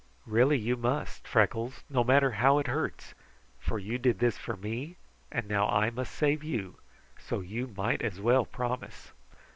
[0.25, 3.13] Really you must, Freckles, no matter how it hurts,
[3.59, 4.95] for you did this for me,
[5.31, 6.77] and now I must save you,
[7.19, 9.11] so you might as well promise."